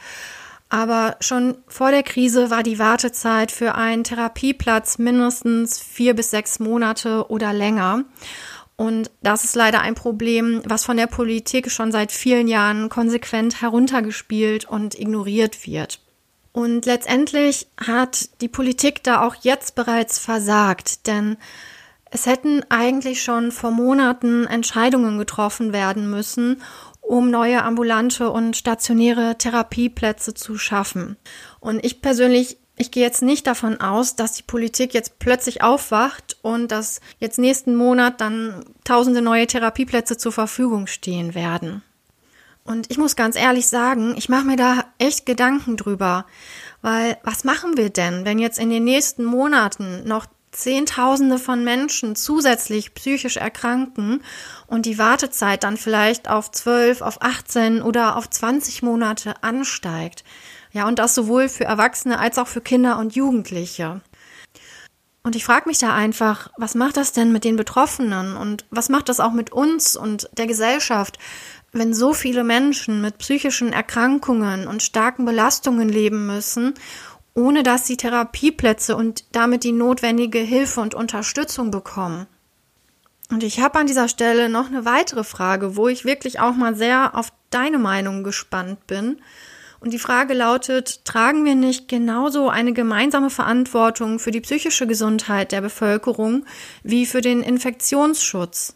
Aber 0.70 1.16
schon 1.20 1.58
vor 1.66 1.90
der 1.90 2.02
Krise 2.02 2.48
war 2.48 2.62
die 2.62 2.78
Wartezeit 2.78 3.52
für 3.52 3.74
einen 3.74 4.04
Therapieplatz 4.04 4.96
mindestens 4.96 5.80
vier 5.80 6.14
bis 6.14 6.30
sechs 6.30 6.60
Monate 6.60 7.30
oder 7.30 7.52
länger. 7.52 8.04
Und 8.76 9.10
das 9.22 9.44
ist 9.44 9.54
leider 9.54 9.82
ein 9.82 9.94
Problem, 9.94 10.62
was 10.64 10.86
von 10.86 10.96
der 10.96 11.08
Politik 11.08 11.70
schon 11.70 11.92
seit 11.92 12.10
vielen 12.10 12.48
Jahren 12.48 12.88
konsequent 12.88 13.60
heruntergespielt 13.60 14.64
und 14.64 14.98
ignoriert 14.98 15.66
wird. 15.66 16.00
Und 16.58 16.86
letztendlich 16.86 17.68
hat 17.80 18.30
die 18.40 18.48
Politik 18.48 19.04
da 19.04 19.24
auch 19.24 19.36
jetzt 19.42 19.76
bereits 19.76 20.18
versagt, 20.18 21.06
denn 21.06 21.36
es 22.10 22.26
hätten 22.26 22.64
eigentlich 22.68 23.22
schon 23.22 23.52
vor 23.52 23.70
Monaten 23.70 24.44
Entscheidungen 24.44 25.18
getroffen 25.18 25.72
werden 25.72 26.10
müssen, 26.10 26.60
um 27.00 27.30
neue 27.30 27.62
ambulante 27.62 28.30
und 28.30 28.56
stationäre 28.56 29.38
Therapieplätze 29.38 30.34
zu 30.34 30.58
schaffen. 30.58 31.16
Und 31.60 31.84
ich 31.84 32.02
persönlich 32.02 32.58
Ich 32.76 32.90
gehe 32.90 33.04
jetzt 33.04 33.22
nicht 33.22 33.46
davon 33.46 33.80
aus, 33.80 34.16
dass 34.16 34.32
die 34.32 34.44
Politik 34.44 34.94
jetzt 34.94 35.20
plötzlich 35.20 35.62
aufwacht 35.62 36.38
und 36.42 36.72
dass 36.72 37.00
jetzt 37.20 37.38
nächsten 37.38 37.76
Monat 37.76 38.20
dann 38.20 38.64
tausende 38.82 39.22
neue 39.22 39.46
Therapieplätze 39.46 40.16
zur 40.16 40.32
Verfügung 40.32 40.88
stehen 40.88 41.36
werden. 41.36 41.82
Und 42.68 42.90
ich 42.90 42.98
muss 42.98 43.16
ganz 43.16 43.34
ehrlich 43.34 43.66
sagen, 43.66 44.14
ich 44.18 44.28
mache 44.28 44.44
mir 44.44 44.56
da 44.56 44.84
echt 44.98 45.24
Gedanken 45.24 45.78
drüber, 45.78 46.26
weil 46.82 47.16
was 47.22 47.42
machen 47.42 47.78
wir 47.78 47.88
denn, 47.88 48.26
wenn 48.26 48.38
jetzt 48.38 48.58
in 48.58 48.68
den 48.68 48.84
nächsten 48.84 49.24
Monaten 49.24 50.06
noch 50.06 50.26
Zehntausende 50.50 51.38
von 51.38 51.64
Menschen 51.64 52.14
zusätzlich 52.14 52.92
psychisch 52.92 53.38
erkranken 53.38 54.22
und 54.66 54.84
die 54.84 54.98
Wartezeit 54.98 55.64
dann 55.64 55.78
vielleicht 55.78 56.28
auf 56.28 56.50
12, 56.50 57.00
auf 57.00 57.22
18 57.22 57.80
oder 57.80 58.16
auf 58.16 58.28
20 58.28 58.82
Monate 58.82 59.42
ansteigt. 59.42 60.22
Ja, 60.70 60.86
und 60.86 60.98
das 60.98 61.14
sowohl 61.14 61.48
für 61.48 61.64
Erwachsene 61.64 62.18
als 62.18 62.36
auch 62.36 62.48
für 62.48 62.60
Kinder 62.60 62.98
und 62.98 63.14
Jugendliche. 63.14 64.02
Und 65.22 65.36
ich 65.36 65.44
frage 65.44 65.68
mich 65.68 65.78
da 65.78 65.94
einfach, 65.94 66.50
was 66.56 66.74
macht 66.74 66.96
das 66.96 67.12
denn 67.12 67.32
mit 67.32 67.44
den 67.44 67.56
Betroffenen 67.56 68.36
und 68.36 68.64
was 68.70 68.88
macht 68.88 69.08
das 69.08 69.20
auch 69.20 69.32
mit 69.32 69.52
uns 69.52 69.96
und 69.96 70.28
der 70.32 70.46
Gesellschaft, 70.46 71.18
wenn 71.72 71.92
so 71.94 72.12
viele 72.12 72.44
Menschen 72.44 73.00
mit 73.00 73.18
psychischen 73.18 73.72
Erkrankungen 73.72 74.66
und 74.66 74.82
starken 74.82 75.24
Belastungen 75.24 75.88
leben 75.88 76.26
müssen 76.26 76.74
ohne 77.38 77.62
dass 77.62 77.86
sie 77.86 77.96
Therapieplätze 77.96 78.96
und 78.96 79.24
damit 79.30 79.62
die 79.62 79.70
notwendige 79.70 80.40
Hilfe 80.40 80.80
und 80.80 80.96
Unterstützung 80.96 81.70
bekommen. 81.70 82.26
Und 83.30 83.44
ich 83.44 83.60
habe 83.60 83.78
an 83.78 83.86
dieser 83.86 84.08
Stelle 84.08 84.48
noch 84.48 84.66
eine 84.66 84.84
weitere 84.84 85.22
Frage, 85.22 85.76
wo 85.76 85.86
ich 85.86 86.04
wirklich 86.04 86.40
auch 86.40 86.54
mal 86.54 86.74
sehr 86.74 87.14
auf 87.14 87.32
deine 87.50 87.78
Meinung 87.78 88.24
gespannt 88.24 88.86
bin. 88.88 89.20
Und 89.78 89.92
die 89.92 90.00
Frage 90.00 90.34
lautet, 90.34 91.04
tragen 91.04 91.44
wir 91.44 91.54
nicht 91.54 91.86
genauso 91.86 92.48
eine 92.48 92.72
gemeinsame 92.72 93.30
Verantwortung 93.30 94.18
für 94.18 94.32
die 94.32 94.40
psychische 94.40 94.88
Gesundheit 94.88 95.52
der 95.52 95.60
Bevölkerung 95.60 96.44
wie 96.82 97.06
für 97.06 97.20
den 97.20 97.42
Infektionsschutz? 97.42 98.74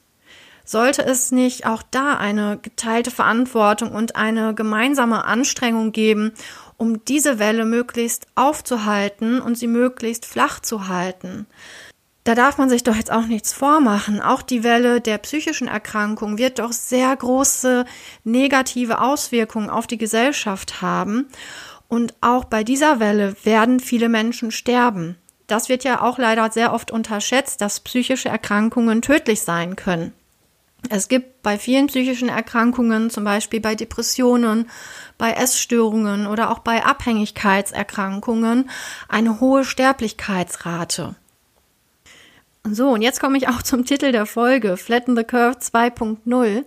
Sollte 0.65 1.05
es 1.05 1.33
nicht 1.33 1.67
auch 1.67 1.83
da 1.91 2.15
eine 2.15 2.59
geteilte 2.61 3.11
Verantwortung 3.11 3.93
und 3.93 4.17
eine 4.17 4.55
gemeinsame 4.55 5.25
Anstrengung 5.25 5.93
geben, 5.93 6.33
um 6.77 7.05
diese 7.05 7.39
Welle 7.39 7.65
möglichst 7.65 8.27
aufzuhalten 8.35 9.41
und 9.41 9.57
sie 9.57 9.67
möglichst 9.67 10.27
flach 10.27 10.61
zu 10.61 10.89
halten. 10.89 11.47
Da 12.25 12.37
darf 12.37 12.57
man 12.57 12.69
sich 12.69 12.85
doch 12.85 12.95
jetzt 12.95 13.11
auch 13.11 13.27
nichts 13.27 13.53
vormachen. 13.53 14.21
Auch 14.21 14.43
die 14.43 14.63
Welle 14.63 15.01
der 15.01 15.19
psychischen 15.19 15.67
Erkrankung 15.67 16.39
wird 16.39 16.61
doch 16.61 16.71
sehr 16.71 17.15
große 17.17 17.85
negative 18.23 19.01
Auswirkungen 19.01 19.71
auf 19.71 19.89
die 19.89 19.99
Gesellschaft 19.99 20.83
haben. 20.83 21.29
Und 21.89 22.15
auch 22.21 22.45
bei 22.45 22.63
dieser 22.63 23.01
Welle 23.01 23.35
werden 23.43 23.81
viele 23.81 24.09
Menschen 24.09 24.53
sterben. 24.53 25.17
Das 25.49 25.69
wird 25.69 25.83
ja 25.85 26.01
auch 26.01 26.17
leider 26.17 26.51
sehr 26.51 26.73
oft 26.73 26.93
unterschätzt, 26.93 27.61
dass 27.61 27.81
psychische 27.81 28.29
Erkrankungen 28.29 29.03
tödlich 29.03 29.43
sein 29.43 29.75
können. 29.75 30.13
Es 30.89 31.09
gibt 31.09 31.43
bei 31.43 31.59
vielen 31.59 31.87
psychischen 31.87 32.29
Erkrankungen, 32.29 33.09
zum 33.09 33.25
Beispiel 33.25 33.61
bei 33.61 33.75
Depressionen, 33.75 34.69
bei 35.17 35.33
Essstörungen 35.33 36.27
oder 36.27 36.51
auch 36.51 36.59
bei 36.59 36.85
Abhängigkeitserkrankungen, 36.85 38.69
eine 39.09 39.41
hohe 39.41 39.65
Sterblichkeitsrate. 39.65 41.15
So, 42.65 42.91
und 42.91 43.03
jetzt 43.03 43.21
komme 43.21 43.39
ich 43.39 43.49
auch 43.49 43.63
zum 43.63 43.85
Titel 43.85 44.13
der 44.13 44.27
Folge, 44.27 44.77
Flatten 44.77 45.17
the 45.17 45.25
Curve 45.25 45.59
2.0 45.59 46.65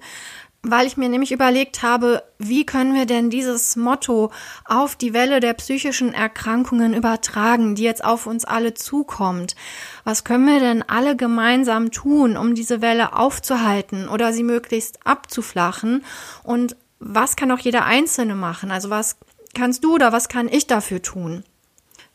weil 0.67 0.87
ich 0.87 0.97
mir 0.97 1.09
nämlich 1.09 1.31
überlegt 1.31 1.83
habe, 1.83 2.23
wie 2.39 2.65
können 2.65 2.95
wir 2.95 3.05
denn 3.05 3.29
dieses 3.29 3.75
Motto 3.75 4.31
auf 4.65 4.95
die 4.95 5.13
Welle 5.13 5.39
der 5.39 5.53
psychischen 5.53 6.13
Erkrankungen 6.13 6.93
übertragen, 6.93 7.75
die 7.75 7.83
jetzt 7.83 8.03
auf 8.03 8.25
uns 8.25 8.45
alle 8.45 8.73
zukommt. 8.73 9.55
Was 10.03 10.23
können 10.23 10.47
wir 10.47 10.59
denn 10.59 10.81
alle 10.81 11.15
gemeinsam 11.15 11.91
tun, 11.91 12.35
um 12.35 12.55
diese 12.55 12.81
Welle 12.81 13.13
aufzuhalten 13.13 14.07
oder 14.07 14.33
sie 14.33 14.43
möglichst 14.43 15.05
abzuflachen? 15.05 16.03
Und 16.43 16.75
was 16.99 17.35
kann 17.35 17.51
auch 17.51 17.59
jeder 17.59 17.85
Einzelne 17.85 18.35
machen? 18.35 18.71
Also 18.71 18.89
was 18.89 19.17
kannst 19.53 19.83
du 19.83 19.93
oder 19.93 20.11
was 20.11 20.29
kann 20.29 20.49
ich 20.49 20.65
dafür 20.65 21.01
tun? 21.01 21.43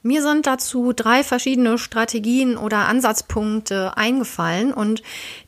Mir 0.03 0.23
sind 0.23 0.47
dazu 0.47 0.93
drei 0.93 1.23
verschiedene 1.23 1.79
Strategien 1.79 2.57
oder 2.57 2.89
Ansatzpunkte 2.89 3.97
eingefallen 3.97 4.73
und 4.73 5.03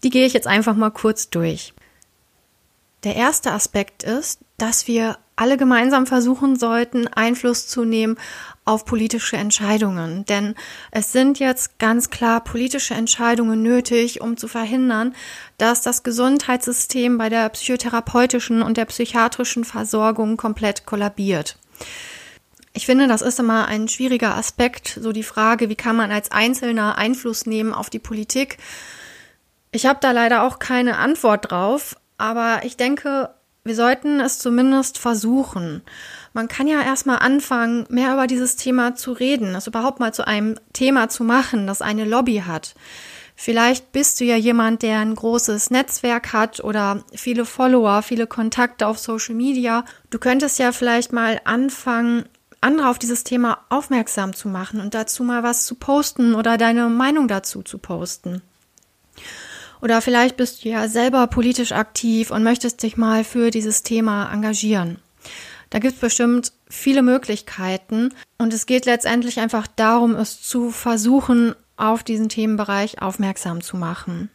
die 0.04 0.11
gehe 0.11 0.26
ich 0.26 0.35
jetzt 0.35 0.47
einfach 0.47 0.76
mal 0.76 0.90
kurz 0.90 1.30
durch. 1.30 1.73
Der 3.04 3.16
erste 3.16 3.52
Aspekt 3.52 4.04
ist, 4.04 4.40
dass 4.59 4.87
wir 4.87 5.18
alle 5.35 5.56
gemeinsam 5.56 6.06
versuchen 6.06 6.56
sollten, 6.56 7.09
Einfluss 7.09 7.66
zu 7.66 7.85
nehmen 7.85 8.16
auf 8.64 8.85
politische 8.85 9.37
Entscheidungen. 9.37 10.25
Denn 10.26 10.54
es 10.92 11.11
sind 11.11 11.40
jetzt 11.40 11.80
ganz 11.80 12.11
klar 12.11 12.44
politische 12.44 12.94
Entscheidungen 12.94 13.61
nötig, 13.61 14.21
um 14.21 14.37
zu 14.37 14.47
verhindern, 14.47 15.16
dass 15.59 15.82
das 15.82 16.04
Gesundheitssystem 16.04 17.18
bei 17.18 17.28
der 17.28 17.49
psychotherapeutischen 17.49 18.62
und 18.62 18.76
der 18.76 18.85
psychiatrischen 18.85 19.64
Versorgung 19.64 20.37
komplett 20.37 20.87
kollabiert. 20.87 21.59
Ich 22.75 22.87
finde, 22.87 23.09
das 23.09 23.21
ist 23.21 23.40
immer 23.40 23.66
ein 23.66 23.88
schwieriger 23.88 24.37
Aspekt, 24.37 24.99
so 25.00 25.11
die 25.11 25.25
Frage, 25.25 25.68
wie 25.68 25.75
kann 25.75 25.97
man 25.97 26.12
als 26.12 26.30
Einzelner 26.30 26.97
Einfluss 26.97 27.47
nehmen 27.47 27.75
auf 27.75 27.90
die 27.90 27.99
Politik. 27.99 28.59
Ich 29.73 29.87
habe 29.87 29.99
da 30.00 30.12
leider 30.12 30.44
auch 30.44 30.59
keine 30.59 30.99
Antwort 30.99 31.50
drauf, 31.50 31.97
aber 32.22 32.60
ich 32.64 32.76
denke, 32.76 33.30
wir 33.64 33.74
sollten 33.74 34.20
es 34.20 34.38
zumindest 34.38 34.96
versuchen. 34.96 35.82
Man 36.32 36.46
kann 36.46 36.68
ja 36.68 36.80
erstmal 36.80 37.18
anfangen, 37.18 37.84
mehr 37.88 38.12
über 38.12 38.28
dieses 38.28 38.54
Thema 38.54 38.94
zu 38.94 39.10
reden, 39.10 39.56
es 39.56 39.66
überhaupt 39.66 39.98
mal 39.98 40.14
zu 40.14 40.24
einem 40.24 40.54
Thema 40.72 41.08
zu 41.08 41.24
machen, 41.24 41.66
das 41.66 41.82
eine 41.82 42.04
Lobby 42.04 42.44
hat. 42.46 42.76
Vielleicht 43.34 43.90
bist 43.90 44.20
du 44.20 44.24
ja 44.24 44.36
jemand, 44.36 44.82
der 44.82 45.00
ein 45.00 45.16
großes 45.16 45.70
Netzwerk 45.70 46.32
hat 46.32 46.62
oder 46.62 47.02
viele 47.12 47.44
Follower, 47.44 48.02
viele 48.02 48.28
Kontakte 48.28 48.86
auf 48.86 49.00
Social 49.00 49.34
Media. 49.34 49.84
Du 50.10 50.20
könntest 50.20 50.60
ja 50.60 50.70
vielleicht 50.70 51.12
mal 51.12 51.40
anfangen, 51.42 52.26
andere 52.60 52.88
auf 52.88 53.00
dieses 53.00 53.24
Thema 53.24 53.58
aufmerksam 53.68 54.32
zu 54.32 54.46
machen 54.46 54.80
und 54.80 54.94
dazu 54.94 55.24
mal 55.24 55.42
was 55.42 55.66
zu 55.66 55.74
posten 55.74 56.36
oder 56.36 56.56
deine 56.56 56.88
Meinung 56.88 57.26
dazu 57.26 57.62
zu 57.62 57.78
posten. 57.78 58.42
Oder 59.82 60.00
vielleicht 60.00 60.36
bist 60.36 60.64
du 60.64 60.68
ja 60.68 60.88
selber 60.88 61.26
politisch 61.26 61.72
aktiv 61.72 62.30
und 62.30 62.44
möchtest 62.44 62.82
dich 62.84 62.96
mal 62.96 63.24
für 63.24 63.50
dieses 63.50 63.82
Thema 63.82 64.32
engagieren. 64.32 64.98
Da 65.70 65.80
gibt 65.80 65.94
es 65.94 66.00
bestimmt 66.00 66.52
viele 66.68 67.02
Möglichkeiten 67.02 68.14
und 68.38 68.54
es 68.54 68.66
geht 68.66 68.86
letztendlich 68.86 69.40
einfach 69.40 69.66
darum, 69.66 70.14
es 70.14 70.40
zu 70.40 70.70
versuchen, 70.70 71.56
auf 71.76 72.04
diesen 72.04 72.28
Themenbereich 72.28 73.02
aufmerksam 73.02 73.60
zu 73.60 73.76
machen. 73.76 74.30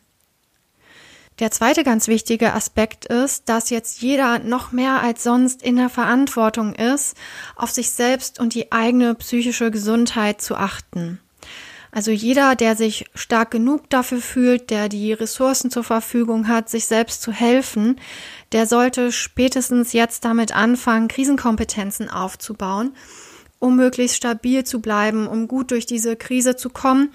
Der 1.39 1.51
zweite 1.51 1.83
ganz 1.83 2.07
wichtige 2.07 2.53
Aspekt 2.53 3.05
ist, 3.05 3.47
dass 3.47 3.69
jetzt 3.69 4.01
jeder 4.01 4.39
noch 4.39 4.73
mehr 4.73 5.01
als 5.01 5.23
sonst 5.23 5.61
in 5.61 5.77
der 5.77 5.89
Verantwortung 5.89 6.73
ist, 6.73 7.15
auf 7.55 7.69
sich 7.69 7.91
selbst 7.91 8.39
und 8.39 8.53
die 8.53 8.71
eigene 8.71 9.15
psychische 9.15 9.71
Gesundheit 9.71 10.41
zu 10.41 10.55
achten. 10.55 11.19
Also 11.91 12.11
jeder, 12.11 12.55
der 12.55 12.75
sich 12.75 13.05
stark 13.15 13.51
genug 13.51 13.89
dafür 13.89 14.19
fühlt, 14.19 14.69
der 14.69 14.89
die 14.89 15.13
Ressourcen 15.13 15.71
zur 15.71 15.83
Verfügung 15.83 16.47
hat, 16.47 16.69
sich 16.69 16.85
selbst 16.85 17.21
zu 17.21 17.31
helfen, 17.31 17.99
der 18.51 18.67
sollte 18.67 19.11
spätestens 19.11 19.93
jetzt 19.93 20.25
damit 20.25 20.55
anfangen, 20.55 21.07
Krisenkompetenzen 21.07 22.09
aufzubauen, 22.09 22.93
um 23.59 23.75
möglichst 23.75 24.17
stabil 24.17 24.63
zu 24.63 24.81
bleiben, 24.81 25.27
um 25.27 25.47
gut 25.47 25.71
durch 25.71 25.85
diese 25.85 26.15
Krise 26.15 26.55
zu 26.55 26.69
kommen 26.69 27.09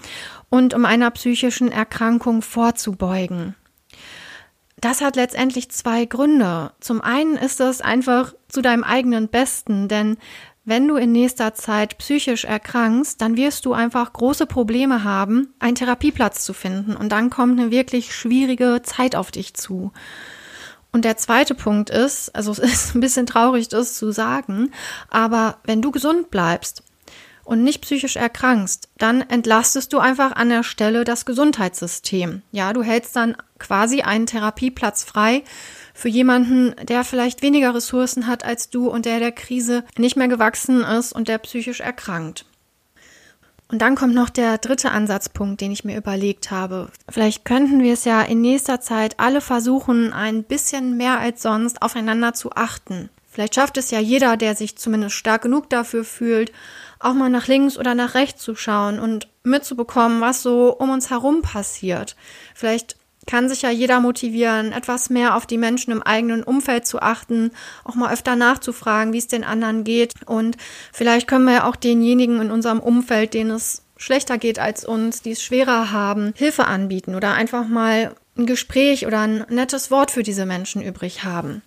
und 0.49 0.75
um 0.75 0.85
einer 0.85 1.11
psychischen 1.11 1.71
Erkrankung 1.71 2.43
vorzubeugen. 2.43 3.55
Das 4.83 5.01
hat 5.01 5.15
letztendlich 5.15 5.71
zwei 5.71 6.07
Gründe. 6.07 6.73
Zum 6.81 7.01
einen 7.03 7.37
ist 7.37 7.61
es 7.61 7.81
einfach 7.81 8.35
zu 8.49 8.63
deinem 8.63 8.83
eigenen 8.83 9.29
Besten, 9.29 9.87
denn 9.87 10.17
wenn 10.65 10.87
du 10.87 10.97
in 10.97 11.13
nächster 11.13 11.55
Zeit 11.55 11.99
psychisch 11.99 12.45
erkrankst, 12.45 13.21
dann 13.21 13.37
wirst 13.37 13.67
du 13.67 13.73
einfach 13.73 14.13
große 14.13 14.47
Probleme 14.47 15.03
haben, 15.03 15.53
einen 15.59 15.75
Therapieplatz 15.75 16.45
zu 16.45 16.53
finden. 16.53 16.95
Und 16.95 17.11
dann 17.11 17.31
kommt 17.31 17.59
eine 17.59 17.71
wirklich 17.71 18.15
schwierige 18.15 18.81
Zeit 18.83 19.17
auf 19.17 19.33
dich 19.33 19.55
zu. 19.55 19.93
Und 20.93 21.05
der 21.05 21.17
zweite 21.17 21.55
Punkt 21.55 21.91
ist, 21.91 22.35
also 22.35 22.53
es 22.53 22.59
ist 22.59 22.95
ein 22.95 23.01
bisschen 23.01 23.27
traurig, 23.27 23.69
das 23.69 23.95
zu 23.95 24.13
sagen, 24.13 24.71
aber 25.09 25.57
wenn 25.65 25.83
du 25.83 25.91
gesund 25.91 26.31
bleibst 26.31 26.83
und 27.45 27.65
nicht 27.65 27.83
psychisch 27.83 28.17
erkrankst, 28.17 28.89
dann 28.99 29.23
entlastest 29.23 29.93
du 29.93 29.99
einfach 29.99 30.33
an 30.37 30.49
der 30.49 30.63
Stelle 30.63 31.03
das 31.03 31.25
Gesundheitssystem. 31.27 32.43
Ja, 32.53 32.73
du 32.73 32.85
hältst 32.85 33.17
dann 33.17 33.37
quasi 33.63 34.03
einen 34.03 34.27
Therapieplatz 34.27 35.05
frei 35.05 35.43
für 35.95 36.09
jemanden, 36.09 36.75
der 36.87 37.05
vielleicht 37.05 37.43
weniger 37.43 37.75
Ressourcen 37.75 38.27
hat 38.27 38.45
als 38.45 38.71
du 38.71 38.89
und 38.89 39.07
der 39.07 39.19
der 39.19 39.33
Krise 39.33 39.85
nicht 39.97 40.17
mehr 40.17 40.29
gewachsen 40.29 40.83
ist 40.83 41.13
und 41.13 41.29
der 41.29 41.39
psychisch 41.39 41.81
erkrankt. 41.81 42.45
Und 43.69 43.81
dann 43.81 43.95
kommt 43.95 44.15
noch 44.15 44.29
der 44.29 44.59
dritte 44.59 44.91
Ansatzpunkt, 44.91 45.63
den 45.63 45.73
ich 45.73 45.83
mir 45.83 45.97
überlegt 45.97 46.51
habe. 46.51 46.91
Vielleicht 47.09 47.47
könnten 47.47 47.83
wir 47.83 47.95
es 47.95 48.05
ja 48.05 48.21
in 48.21 48.43
nächster 48.43 48.83
Zeit 48.83 49.19
alle 49.19 49.41
versuchen, 49.41 50.13
ein 50.13 50.45
bisschen 50.45 50.99
mehr 50.99 51.19
als 51.19 51.41
sonst 51.41 51.81
aufeinander 51.81 52.35
zu 52.35 52.53
achten. 52.53 53.09
Vielleicht 53.31 53.55
schafft 53.55 53.79
es 53.79 53.91
ja 53.91 53.99
jeder, 53.99 54.37
der 54.37 54.55
sich 54.55 54.77
zumindest 54.77 55.15
stark 55.15 55.41
genug 55.41 55.71
dafür 55.71 56.05
fühlt, 56.05 56.53
auch 57.01 57.15
mal 57.15 57.31
nach 57.31 57.49
links 57.49 57.79
oder 57.79 57.95
nach 57.95 58.13
rechts 58.13 58.43
zu 58.43 58.55
schauen 58.55 58.99
und 59.01 59.27
mitzubekommen, 59.43 60.21
was 60.21 60.43
so 60.43 60.77
um 60.79 60.91
uns 60.91 61.09
herum 61.09 61.41
passiert. 61.41 62.15
Vielleicht 62.55 62.97
kann 63.27 63.49
sich 63.49 63.63
ja 63.63 63.71
jeder 63.71 64.01
motivieren, 64.01 64.73
etwas 64.73 65.11
mehr 65.11 65.37
auf 65.37 65.47
die 65.47 65.59
Menschen 65.59 65.93
im 65.93 66.03
eigenen 66.03 66.43
Umfeld 66.43 66.87
zu 66.87 67.01
achten, 67.01 67.51
auch 67.85 67.95
mal 67.95 68.13
öfter 68.13 68.37
nachzufragen, 68.37 69.13
wie 69.13 69.19
es 69.19 69.29
den 69.29 69.45
anderen 69.45 69.85
geht. 69.85 70.15
Und 70.27 70.57
vielleicht 70.93 71.29
können 71.29 71.45
wir 71.45 71.53
ja 71.53 71.69
auch 71.69 71.77
denjenigen 71.77 72.41
in 72.41 72.51
unserem 72.51 72.81
Umfeld, 72.81 73.35
denen 73.35 73.53
es 73.53 73.83
schlechter 73.97 74.39
geht 74.39 74.59
als 74.59 74.85
uns, 74.85 75.23
die 75.23 75.33
es 75.33 75.43
schwerer 75.43 75.93
haben, 75.93 76.35
Hilfe 76.37 76.67
anbieten 76.67 77.15
oder 77.15 77.35
einfach 77.35 77.69
mal 77.69 78.15
ein 78.37 78.47
Gespräch 78.47 79.07
oder 79.07 79.21
ein 79.21 79.45
nettes 79.49 79.91
Wort 79.91 80.11
für 80.11 80.23
diese 80.23 80.47
Menschen 80.47 80.83
übrig 80.83 81.25
haben. 81.25 81.63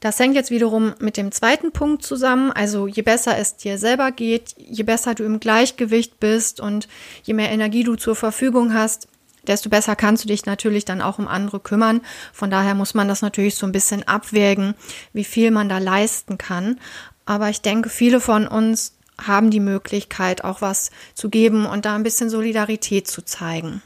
Das 0.00 0.18
hängt 0.18 0.34
jetzt 0.34 0.50
wiederum 0.50 0.92
mit 0.98 1.16
dem 1.16 1.32
zweiten 1.32 1.72
Punkt 1.72 2.02
zusammen. 2.02 2.52
Also 2.52 2.86
je 2.86 3.00
besser 3.00 3.38
es 3.38 3.56
dir 3.56 3.78
selber 3.78 4.12
geht, 4.12 4.54
je 4.58 4.82
besser 4.82 5.14
du 5.14 5.24
im 5.24 5.40
Gleichgewicht 5.40 6.20
bist 6.20 6.60
und 6.60 6.88
je 7.22 7.32
mehr 7.32 7.50
Energie 7.50 7.84
du 7.84 7.96
zur 7.96 8.14
Verfügung 8.14 8.74
hast, 8.74 9.08
desto 9.48 9.68
besser 9.68 9.96
kannst 9.96 10.24
du 10.24 10.28
dich 10.28 10.46
natürlich 10.46 10.84
dann 10.84 11.02
auch 11.02 11.18
um 11.18 11.28
andere 11.28 11.60
kümmern. 11.60 12.00
Von 12.32 12.50
daher 12.50 12.74
muss 12.74 12.94
man 12.94 13.08
das 13.08 13.22
natürlich 13.22 13.54
so 13.54 13.66
ein 13.66 13.72
bisschen 13.72 14.06
abwägen, 14.06 14.74
wie 15.12 15.24
viel 15.24 15.50
man 15.50 15.68
da 15.68 15.78
leisten 15.78 16.38
kann. 16.38 16.80
Aber 17.26 17.48
ich 17.48 17.60
denke, 17.60 17.88
viele 17.88 18.20
von 18.20 18.46
uns 18.46 18.94
haben 19.20 19.50
die 19.50 19.60
Möglichkeit, 19.60 20.44
auch 20.44 20.60
was 20.60 20.90
zu 21.14 21.30
geben 21.30 21.66
und 21.66 21.84
da 21.84 21.94
ein 21.94 22.02
bisschen 22.02 22.30
Solidarität 22.30 23.06
zu 23.06 23.22
zeigen. 23.22 23.82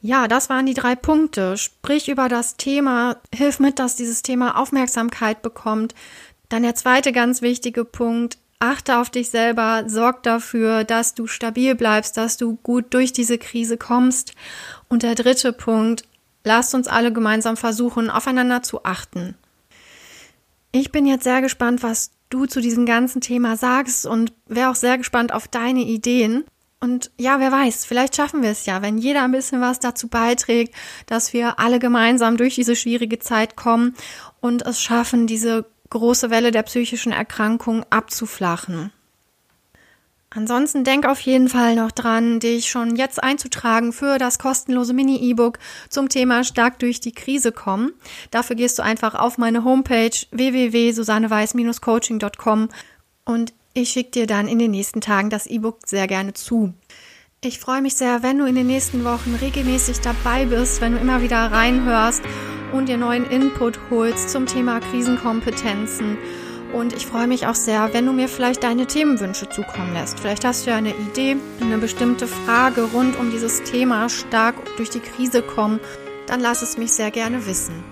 Ja, 0.00 0.28
das 0.28 0.48
waren 0.48 0.66
die 0.66 0.74
drei 0.74 0.94
Punkte. 0.94 1.56
Sprich 1.56 2.08
über 2.08 2.28
das 2.28 2.56
Thema, 2.56 3.16
hilf 3.34 3.58
mit, 3.58 3.78
dass 3.78 3.96
dieses 3.96 4.22
Thema 4.22 4.56
Aufmerksamkeit 4.60 5.42
bekommt. 5.42 5.94
Dann 6.48 6.62
der 6.62 6.74
zweite 6.74 7.12
ganz 7.12 7.42
wichtige 7.42 7.84
Punkt, 7.84 8.38
achte 8.58 8.98
auf 8.98 9.10
dich 9.10 9.30
selber, 9.30 9.84
sorg 9.86 10.22
dafür, 10.22 10.84
dass 10.84 11.14
du 11.14 11.26
stabil 11.26 11.74
bleibst, 11.74 12.16
dass 12.16 12.36
du 12.36 12.56
gut 12.56 12.94
durch 12.94 13.12
diese 13.12 13.38
Krise 13.38 13.76
kommst. 13.76 14.32
Und 14.88 15.02
der 15.02 15.14
dritte 15.14 15.52
Punkt, 15.52 16.04
lasst 16.44 16.74
uns 16.74 16.88
alle 16.88 17.12
gemeinsam 17.12 17.56
versuchen, 17.56 18.10
aufeinander 18.10 18.62
zu 18.62 18.84
achten. 18.84 19.34
Ich 20.72 20.92
bin 20.92 21.06
jetzt 21.06 21.24
sehr 21.24 21.42
gespannt, 21.42 21.82
was 21.82 22.10
du 22.28 22.46
zu 22.46 22.60
diesem 22.60 22.86
ganzen 22.86 23.20
Thema 23.20 23.56
sagst 23.56 24.06
und 24.06 24.32
wäre 24.46 24.70
auch 24.70 24.74
sehr 24.74 24.98
gespannt 24.98 25.32
auf 25.32 25.48
deine 25.48 25.82
Ideen. 25.82 26.44
Und 26.80 27.10
ja, 27.16 27.40
wer 27.40 27.50
weiß, 27.50 27.84
vielleicht 27.86 28.16
schaffen 28.16 28.42
wir 28.42 28.50
es 28.50 28.66
ja, 28.66 28.82
wenn 28.82 28.98
jeder 28.98 29.22
ein 29.22 29.32
bisschen 29.32 29.60
was 29.60 29.80
dazu 29.80 30.08
beiträgt, 30.08 30.74
dass 31.06 31.32
wir 31.32 31.58
alle 31.58 31.78
gemeinsam 31.78 32.36
durch 32.36 32.54
diese 32.54 32.76
schwierige 32.76 33.18
Zeit 33.18 33.56
kommen 33.56 33.94
und 34.40 34.66
es 34.66 34.82
schaffen, 34.82 35.26
diese 35.26 35.64
große 35.90 36.30
Welle 36.30 36.50
der 36.50 36.62
psychischen 36.62 37.12
Erkrankung 37.12 37.84
abzuflachen. 37.90 38.90
Ansonsten 40.30 40.82
denk 40.84 41.06
auf 41.06 41.20
jeden 41.20 41.48
Fall 41.48 41.76
noch 41.76 41.92
dran, 41.92 42.40
dich 42.40 42.68
schon 42.68 42.96
jetzt 42.96 43.22
einzutragen 43.22 43.94
für 43.94 44.18
das 44.18 44.38
kostenlose 44.38 44.92
Mini-E-Book 44.92 45.58
zum 45.88 46.10
Thema 46.10 46.44
stark 46.44 46.78
durch 46.78 47.00
die 47.00 47.12
Krise 47.12 47.52
kommen. 47.52 47.94
Dafür 48.30 48.54
gehst 48.56 48.78
du 48.78 48.82
einfach 48.82 49.14
auf 49.14 49.38
meine 49.38 49.64
Homepage 49.64 50.10
www.susanneweiß-coaching.com 50.32 52.68
und 53.24 53.54
ich 53.72 53.88
schicke 53.90 54.10
dir 54.10 54.26
dann 54.26 54.48
in 54.48 54.58
den 54.58 54.72
nächsten 54.72 55.00
Tagen 55.00 55.30
das 55.30 55.46
E-Book 55.46 55.78
sehr 55.86 56.06
gerne 56.06 56.34
zu. 56.34 56.74
Ich 57.42 57.58
freue 57.58 57.80
mich 57.80 57.94
sehr, 57.94 58.22
wenn 58.22 58.36
du 58.38 58.44
in 58.46 58.56
den 58.56 58.66
nächsten 58.66 59.04
Wochen 59.04 59.34
regelmäßig 59.40 60.00
dabei 60.00 60.44
bist, 60.46 60.80
wenn 60.80 60.92
du 60.92 60.98
immer 60.98 61.22
wieder 61.22 61.52
reinhörst 61.52 62.22
und 62.72 62.88
dir 62.88 62.96
neuen 62.96 63.28
Input 63.30 63.78
holst 63.90 64.30
zum 64.30 64.46
Thema 64.46 64.80
Krisenkompetenzen 64.80 66.18
und 66.72 66.92
ich 66.92 67.06
freue 67.06 67.26
mich 67.26 67.46
auch 67.46 67.54
sehr, 67.54 67.92
wenn 67.94 68.06
du 68.06 68.12
mir 68.12 68.28
vielleicht 68.28 68.62
deine 68.62 68.86
Themenwünsche 68.86 69.48
zukommen 69.48 69.94
lässt. 69.94 70.20
Vielleicht 70.20 70.44
hast 70.44 70.66
du 70.66 70.70
ja 70.70 70.76
eine 70.76 70.94
Idee, 70.94 71.36
eine 71.60 71.78
bestimmte 71.78 72.26
Frage 72.26 72.82
rund 72.82 73.18
um 73.18 73.30
dieses 73.30 73.62
Thema 73.62 74.08
stark 74.08 74.56
durch 74.76 74.90
die 74.90 75.00
Krise 75.00 75.42
kommen. 75.42 75.80
Dann 76.26 76.40
lass 76.40 76.62
es 76.62 76.76
mich 76.76 76.92
sehr 76.92 77.10
gerne 77.10 77.46
wissen. 77.46 77.84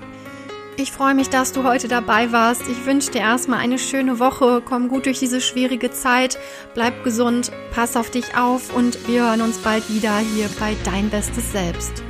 Ich 0.77 0.91
freue 0.91 1.15
mich, 1.15 1.31
dass 1.31 1.53
du 1.53 1.63
heute 1.63 1.87
dabei 1.87 2.33
warst. 2.33 2.63
Ich 2.69 2.85
wünsche 2.85 3.13
dir 3.13 3.21
erstmal 3.21 3.61
eine 3.61 3.79
schöne 3.79 4.19
Woche. 4.19 4.61
Komm 4.65 4.89
gut 4.89 5.07
durch 5.07 5.21
diese 5.21 5.41
schwierige 5.41 5.93
Zeit. 5.93 6.37
Bleib 6.75 7.05
gesund, 7.05 7.53
pass 7.73 7.97
auf 7.97 8.11
dich 8.11 8.37
auf 8.37 8.75
und 8.75 9.07
wir 9.07 9.23
hören 9.23 9.41
uns 9.41 9.59
bald 9.59 9.89
wieder 9.89 10.19
hier 10.19 10.49
bei 10.59 10.77
Dein 10.85 11.11
Bestes 11.11 11.53
Selbst. 11.53 12.03